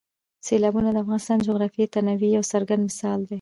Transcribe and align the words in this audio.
سیلابونه 0.47 0.89
د 0.91 0.97
افغانستان 1.03 1.35
د 1.37 1.41
جغرافیوي 1.49 1.87
تنوع 1.93 2.21
یو 2.35 2.43
څرګند 2.51 2.81
مثال 2.87 3.19
دی. 3.23 3.29